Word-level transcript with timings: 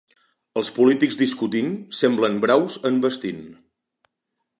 Els 0.61 0.69
polítics 0.77 1.19
discutint 1.19 1.69
semblen 1.97 2.39
braus 2.47 2.79
envestint. 2.91 3.45